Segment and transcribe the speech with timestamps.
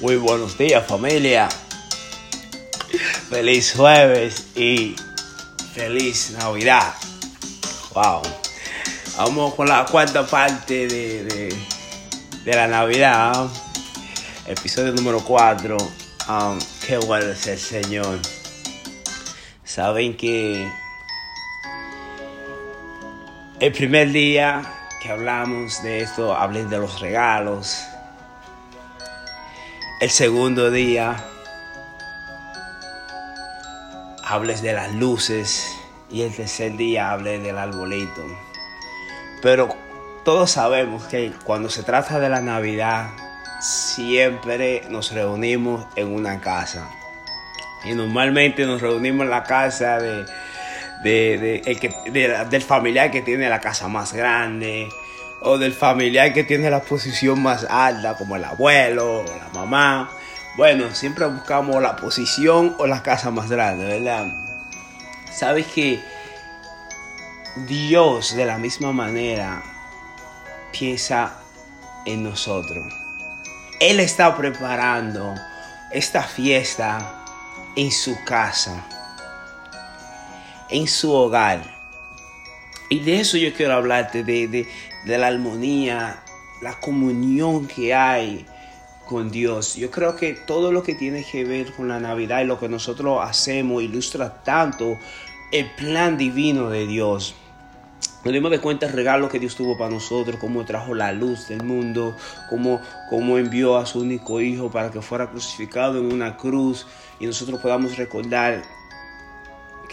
[0.00, 1.48] Muy buenos días familia.
[3.30, 4.96] Feliz jueves y
[5.72, 6.94] feliz Navidad.
[7.94, 8.22] Wow.
[9.16, 11.54] Vamos con la cuarta parte de,
[12.44, 13.48] de, la Navidad.
[14.46, 15.76] Episodio número 4.
[15.76, 18.18] Um, qué bueno es el Señor.
[19.62, 20.68] Saben que
[23.60, 24.62] el primer día
[25.04, 27.84] que hablamos de esto, hablé de los regalos.
[30.04, 31.16] El segundo día,
[34.22, 35.66] hables de las luces.
[36.10, 38.22] Y el tercer día, hablé del arbolito.
[39.40, 39.74] Pero
[40.22, 43.12] todos sabemos que cuando se trata de la Navidad,
[43.62, 46.86] siempre nos reunimos en una casa.
[47.86, 49.98] Y normalmente nos reunimos en la casa
[51.02, 51.62] de,
[52.50, 54.86] del familiar que tiene la casa más grande
[55.44, 60.10] o del familiar que tiene la posición más alta, como el abuelo o la mamá.
[60.56, 64.26] Bueno, siempre buscamos la posición o la casa más grande, ¿verdad?
[65.30, 66.00] Sabes que
[67.66, 69.62] Dios de la misma manera
[70.72, 71.34] piensa
[72.06, 72.84] en nosotros.
[73.80, 75.34] Él está preparando
[75.92, 77.24] esta fiesta
[77.76, 78.84] en su casa,
[80.70, 81.62] en su hogar.
[82.88, 84.68] Y de eso yo quiero hablarte, de, de,
[85.04, 86.22] de la armonía,
[86.62, 88.46] la comunión que hay
[89.06, 89.76] con Dios.
[89.76, 92.68] Yo creo que todo lo que tiene que ver con la Navidad y lo que
[92.68, 94.98] nosotros hacemos ilustra tanto
[95.52, 97.34] el plan divino de Dios.
[98.24, 101.48] Nos dimos de cuenta el regalo que Dios tuvo para nosotros, cómo trajo la luz
[101.48, 102.16] del mundo,
[102.48, 106.86] cómo, cómo envió a su único hijo para que fuera crucificado en una cruz
[107.20, 108.62] y nosotros podamos recordar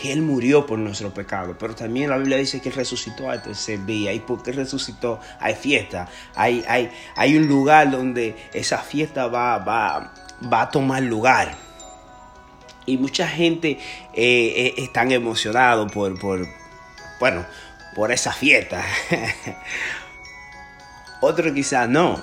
[0.02, 3.44] que Él murió por nuestro pecado, pero también la Biblia dice que Él resucitó al
[3.44, 4.12] tercer día.
[4.14, 5.20] ¿Y por qué resucitó?
[5.40, 10.12] Hay fiesta, hay, hay, hay un lugar donde esa fiesta va, va,
[10.52, 11.56] va a tomar lugar.
[12.88, 13.78] Y mucha gente eh,
[14.16, 16.48] eh, están emocionados por, por,
[17.20, 17.45] bueno,
[17.94, 18.84] por esa fiesta.
[21.22, 22.20] Otro quizás no,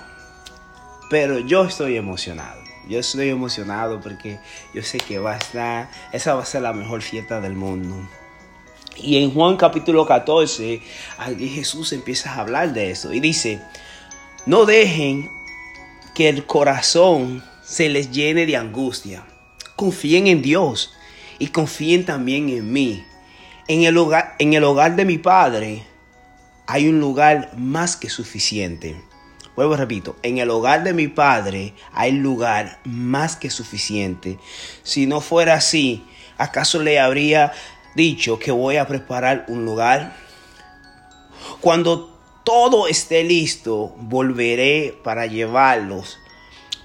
[1.10, 2.67] pero yo estoy emocionado.
[2.88, 4.38] Yo estoy emocionado porque
[4.72, 8.08] yo sé que va a estar, esa va a ser la mejor fiesta del mundo.
[8.96, 10.80] Y en Juan capítulo 14,
[11.18, 13.60] aquí Jesús empieza a hablar de eso y dice,
[14.46, 15.28] no dejen
[16.14, 19.24] que el corazón se les llene de angustia.
[19.76, 20.94] Confíen en Dios
[21.38, 23.04] y confíen también en mí.
[23.68, 25.84] En el hogar, en el hogar de mi Padre
[26.66, 28.96] hay un lugar más que suficiente.
[29.58, 34.38] Vuelvo repito, en el hogar de mi padre hay lugar más que suficiente.
[34.84, 36.04] Si no fuera así,
[36.36, 37.50] ¿acaso le habría
[37.96, 40.14] dicho que voy a preparar un lugar?
[41.60, 46.20] Cuando todo esté listo, volveré para llevarlos,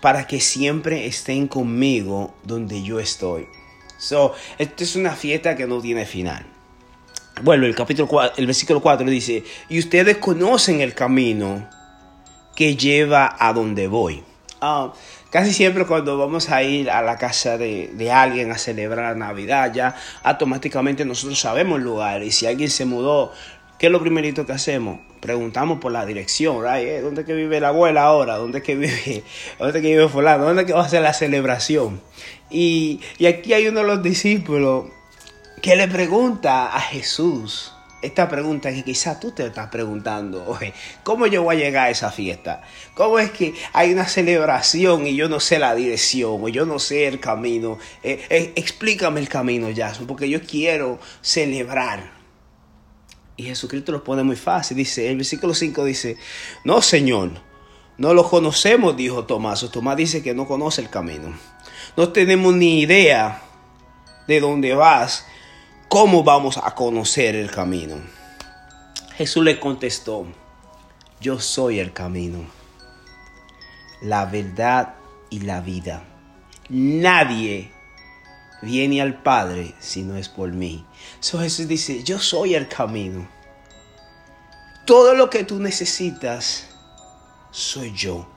[0.01, 3.49] para que siempre estén conmigo donde yo estoy.
[3.99, 6.43] So, esto es una fiesta que no tiene final.
[7.43, 11.69] Bueno, el capítulo 4, el versículo 4 dice, y ustedes conocen el camino
[12.55, 14.23] que lleva a donde voy.
[14.61, 14.91] Uh,
[15.29, 19.95] casi siempre cuando vamos a ir a la casa de, alguien a celebrar Navidad, ya
[20.23, 22.23] automáticamente nosotros sabemos el lugar.
[22.23, 23.33] Y si alguien se mudó,
[23.77, 24.99] ¿qué es lo primerito que hacemos?
[25.19, 26.87] Preguntamos por la dirección, right?
[26.87, 27.01] ¿Eh?
[27.01, 28.35] ¿Dónde vive la abuela ahora?
[28.35, 29.23] ¿Dónde que vive?
[29.59, 30.45] ¿Dónde que vive fulano?
[30.45, 32.01] ¿Dónde que va a ser la celebración?
[32.49, 34.85] Y, y aquí hay uno de los discípulos
[35.61, 41.25] que le pregunta a Jesús esta pregunta que quizás tú te estás preguntando, oye, ¿cómo
[41.25, 42.61] yo voy a llegar a esa fiesta?
[42.95, 46.79] ¿Cómo es que hay una celebración y yo no sé la dirección o yo no
[46.79, 47.79] sé el camino?
[48.03, 52.11] Eh, eh, explícame el camino, Jason, porque yo quiero celebrar.
[53.37, 54.75] Y Jesucristo lo pone muy fácil.
[54.75, 56.17] Dice, el versículo 5 dice,
[56.65, 57.31] no, Señor,
[57.97, 59.61] no lo conocemos, dijo Tomás.
[59.71, 61.33] Tomás dice que no conoce el camino.
[61.95, 63.41] No tenemos ni idea
[64.27, 65.25] de dónde vas
[65.93, 67.97] ¿cómo vamos a conocer el camino?
[69.15, 70.25] Jesús le contestó,
[71.21, 72.39] yo soy el camino,
[74.01, 74.95] la verdad
[75.29, 76.03] y la vida.
[76.67, 77.71] Nadie
[78.63, 80.83] viene al Padre si no es por mí.
[81.19, 83.29] So Jesús dice, yo soy el camino.
[84.87, 86.69] Todo lo que tú necesitas,
[87.51, 88.27] soy yo.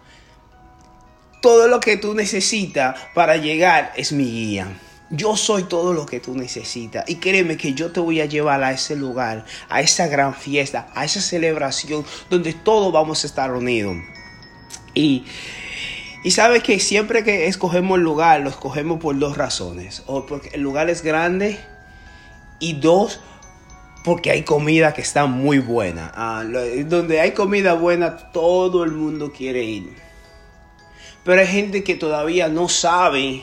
[1.41, 4.79] Todo lo que tú necesitas para llegar es mi guía.
[5.11, 7.09] Yo soy todo lo que tú necesitas.
[7.09, 10.89] Y créeme que yo te voy a llevar a ese lugar, a esa gran fiesta,
[10.95, 13.97] a esa celebración donde todos vamos a estar unidos.
[14.95, 15.25] Y,
[16.25, 20.03] y sabes que siempre que escogemos el lugar, lo escogemos por dos razones.
[20.07, 21.61] O porque el lugar es grande
[22.59, 23.21] y dos,
[24.05, 26.11] porque hay comida que está muy buena.
[26.17, 26.45] Ah,
[26.87, 29.97] donde hay comida buena, todo el mundo quiere ir.
[31.23, 33.43] Pero hay gente que todavía no sabe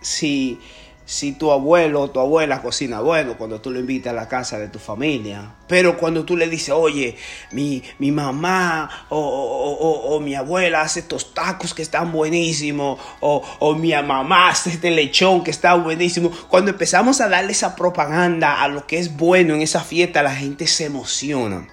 [0.00, 0.60] si
[1.06, 4.58] si tu abuelo o tu abuela cocina bueno cuando tú lo invitas a la casa
[4.58, 5.54] de tu familia.
[5.68, 7.16] Pero cuando tú le dices, oye,
[7.52, 13.92] mi, mi mamá o, mi abuela hace estos tacos que están buenísimos, o, o mi
[13.92, 16.30] mamá hace este lechón que está buenísimo.
[16.48, 20.34] Cuando empezamos a darle esa propaganda a lo que es bueno en esa fiesta, la
[20.34, 21.68] gente se emociona.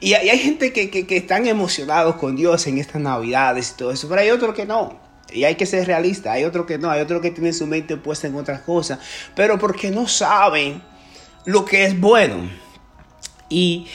[0.00, 3.90] Y hay, gente que, que, que están emocionados con Dios en estas navidades y todo
[3.90, 5.07] eso, pero hay otros que no.
[5.32, 6.32] Y hay que ser realista.
[6.32, 8.98] Hay otro que no, hay otro que tiene su mente puesta en otras cosas.
[9.34, 10.82] Pero porque no saben
[11.44, 12.50] lo que es bueno.
[13.48, 13.86] Y,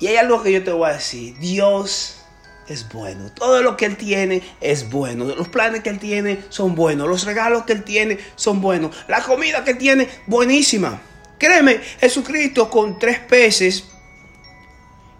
[0.00, 1.38] y hay algo que yo te voy a decir.
[1.38, 2.22] Dios
[2.68, 3.30] es bueno.
[3.34, 5.24] Todo lo que Él tiene es bueno.
[5.24, 7.08] Los planes que Él tiene son buenos.
[7.08, 8.94] Los regalos que Él tiene son buenos.
[9.08, 11.00] La comida que Él tiene, buenísima.
[11.38, 13.84] Créeme, Jesucristo con tres peces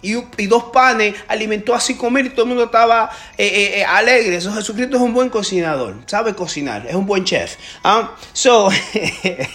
[0.02, 3.84] y, dos panes, alimentó a cinco mil y todo el mundo estaba eh, eh, eh,
[3.84, 4.36] alegre.
[4.36, 7.56] Eso, Jesucristo es un buen cocinador, sabe cocinar, es un buen chef.
[7.84, 8.14] ¿ah?
[8.32, 8.68] So,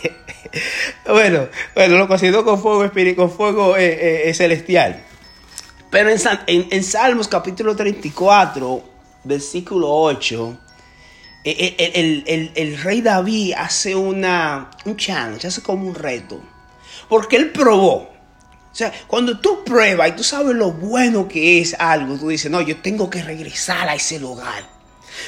[1.05, 3.75] bueno, bueno, lo cocinó con fuego, con fuego
[4.33, 5.03] celestial.
[5.89, 8.83] Pero en, en, Salmos capítulo 34,
[9.25, 10.57] versículo 8,
[11.43, 16.41] el, el, el, rey David hace una, un challenge, hace como un reto.
[17.07, 18.16] Porque él probó.
[18.77, 22.51] O sea, cuando tú pruebas y tú sabes lo bueno que es algo, tú dices,
[22.51, 24.69] no, yo tengo que regresar a ese lugar.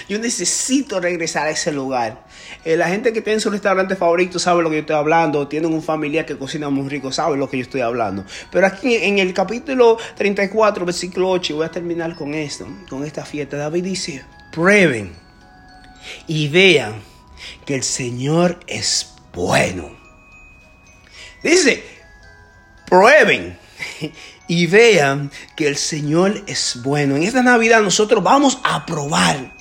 [0.07, 2.27] Yo necesito regresar a ese lugar.
[2.63, 5.47] Eh, la gente que tiene su restaurante favorito sabe lo que yo estoy hablando.
[5.47, 8.23] Tienen un familiar que cocina muy rico, sabe lo que yo estoy hablando.
[8.51, 13.25] Pero aquí en el capítulo 34, versículo 8, voy a terminar con esto, con esta
[13.25, 13.57] fiesta.
[13.57, 15.11] David dice, prueben
[16.27, 17.01] y vean
[17.65, 19.89] que el Señor es bueno.
[21.41, 21.98] Dice,
[22.89, 23.57] prueben
[24.47, 27.15] y vean que el Señor es bueno.
[27.15, 29.57] En esta Navidad nosotros vamos a probar.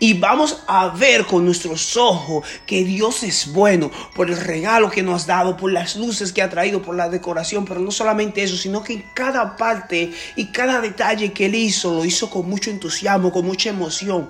[0.00, 5.04] Y vamos a ver con nuestros ojos que Dios es bueno por el regalo que
[5.04, 8.42] nos ha dado, por las luces que ha traído, por la decoración, pero no solamente
[8.42, 12.48] eso, sino que en cada parte y cada detalle que Él hizo, lo hizo con
[12.48, 14.28] mucho entusiasmo, con mucha emoción,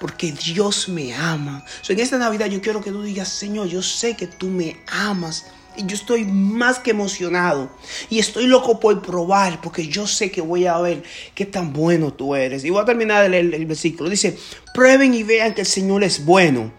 [0.00, 1.64] porque Dios me ama.
[1.88, 5.46] en esta Navidad yo quiero que tú digas, Señor, yo sé que tú me amas
[5.76, 7.70] y yo estoy más que emocionado.
[8.10, 11.04] Y estoy loco por probar, porque yo sé que voy a ver
[11.34, 12.64] qué tan bueno tú eres.
[12.64, 14.10] Y voy a terminar el versículo.
[14.10, 14.36] Dice,
[14.74, 16.72] prueben y vean que el Señor es bueno.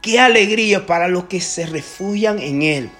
[0.00, 2.90] Qué alegría para los que se refugian en Él.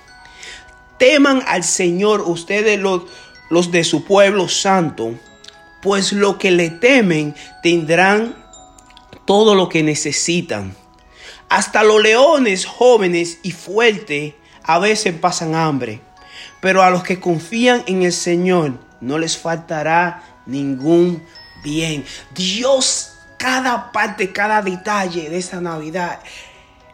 [0.98, 3.02] Teman al Señor ustedes los,
[3.48, 5.14] los de su pueblo santo,
[5.82, 8.45] pues lo que le temen tendrán
[9.26, 10.74] todo lo que necesitan.
[11.48, 16.00] Hasta los leones jóvenes y fuertes a veces pasan hambre,
[16.60, 21.22] pero a los que confían en el Señor no les faltará ningún
[21.62, 22.04] bien.
[22.34, 26.20] Dios, cada parte, cada detalle de esta Navidad,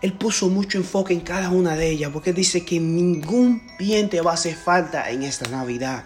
[0.00, 4.20] Él puso mucho enfoque en cada una de ellas, porque dice que ningún bien te
[4.20, 6.05] va a hacer falta en esta Navidad.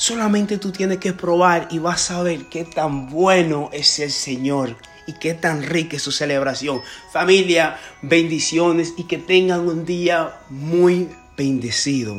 [0.00, 4.78] Solamente tú tienes que probar y vas a ver qué tan bueno es el Señor
[5.06, 6.80] y qué tan rica es su celebración.
[7.12, 12.16] Familia, bendiciones y que tengan un día muy bendecido.